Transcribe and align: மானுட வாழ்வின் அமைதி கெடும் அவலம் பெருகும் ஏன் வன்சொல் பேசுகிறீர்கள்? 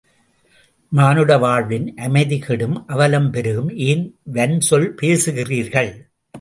மானுட 0.91 1.37
வாழ்வின் 1.37 1.93
அமைதி 1.97 2.39
கெடும் 2.39 2.87
அவலம் 2.87 3.29
பெருகும் 3.31 3.71
ஏன் 3.89 4.03
வன்சொல் 4.33 4.89
பேசுகிறீர்கள்? 5.01 5.93